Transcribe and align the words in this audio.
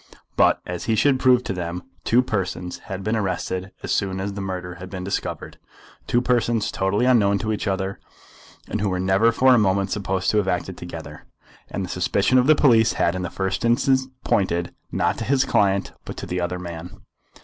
But, 0.35 0.61
as 0.65 0.85
he 0.85 0.95
should 0.95 1.19
prove 1.19 1.43
to 1.43 1.53
them, 1.53 1.83
two 2.03 2.23
persons 2.23 2.79
had 2.89 3.03
been 3.03 3.15
arrested 3.15 3.71
as 3.83 3.91
soon 3.91 4.19
as 4.19 4.33
the 4.33 4.41
murder 4.41 4.73
had 4.81 4.89
been 4.89 5.03
discovered, 5.03 5.59
two 6.07 6.21
persons 6.23 6.71
totally 6.71 7.05
unknown 7.05 7.37
to 7.37 7.53
each 7.53 7.67
other, 7.67 7.99
and 8.67 8.81
who 8.81 8.89
were 8.89 8.99
never 8.99 9.31
for 9.31 9.53
a 9.53 9.59
moment 9.59 9.91
supposed 9.91 10.31
to 10.31 10.37
have 10.37 10.47
acted 10.47 10.75
together, 10.75 11.25
and 11.69 11.85
the 11.85 11.87
suspicion 11.87 12.39
of 12.39 12.47
the 12.47 12.55
police 12.55 12.93
had 12.93 13.13
in 13.13 13.21
the 13.21 13.29
first 13.29 13.63
instance 13.63 14.07
pointed, 14.23 14.73
not 14.91 15.19
to 15.19 15.23
his 15.23 15.45
client, 15.45 15.91
but 16.03 16.17
to 16.17 16.25
the 16.25 16.41
other 16.41 16.57
man. 16.57 17.01